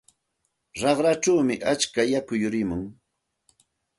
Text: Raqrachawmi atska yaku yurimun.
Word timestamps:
Raqrachawmi 0.81 1.55
atska 1.71 2.01
yaku 2.11 2.33
yurimun. 2.41 2.83